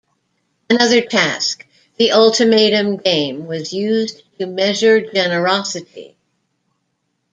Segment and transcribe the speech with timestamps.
[0.67, 1.63] Another task,
[1.97, 6.17] the Ultimatum Game, was used to measure generosity.